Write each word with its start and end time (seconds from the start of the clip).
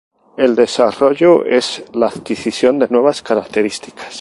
El 0.35 0.55
desarrollo 0.55 1.45
es 1.45 1.83
la 1.93 2.07
adquisición 2.07 2.79
de 2.79 2.87
nuevas 2.89 3.21
características. 3.21 4.07